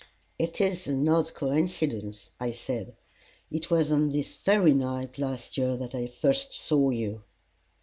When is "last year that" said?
5.19-5.93